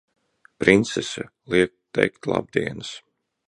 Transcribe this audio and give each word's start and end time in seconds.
Princese 0.61 1.25
liek 1.53 1.75
teikt 1.97 2.29
labdienas! 2.33 2.95